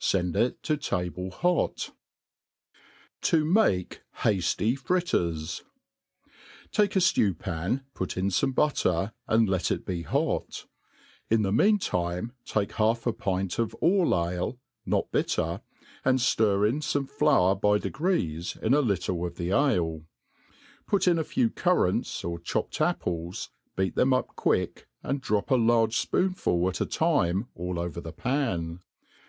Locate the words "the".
11.42-11.52, 19.36-19.50, 28.00-28.12